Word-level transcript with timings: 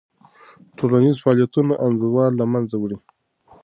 ټولنیز 0.77 1.15
فعالیتونه 1.23 1.73
انزوا 1.85 2.25
له 2.39 2.45
منځه 2.53 2.75
وړي. 2.81 2.97